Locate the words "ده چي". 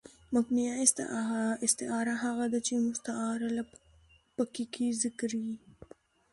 2.51-2.73